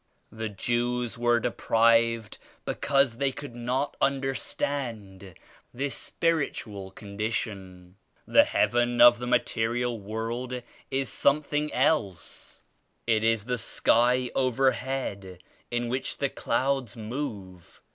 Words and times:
The 0.31 0.49
Jews 0.49 1.15
were 1.19 1.39
deprived 1.39 2.39
because 2.65 3.19
they 3.19 3.31
could 3.31 3.53
not 3.53 3.95
understand 4.01 5.35
this 5.75 5.93
spiritual 5.93 6.89
condition." 6.89 7.97
"The 8.25 8.41
^heaven' 8.41 8.99
of 8.99 9.19
the 9.19 9.27
material 9.27 9.99
world 9.99 10.63
is 10.89 11.09
some 11.09 11.43
thing 11.43 11.71
else. 11.71 12.63
It 13.05 13.23
is 13.23 13.45
the 13.45 13.59
sky 13.59 14.31
overhead 14.33 15.43
in 15.69 15.87
which 15.87 16.13
the 16.17 16.29
26 16.29 16.41
clouds 16.43 16.95
move. 16.95 17.79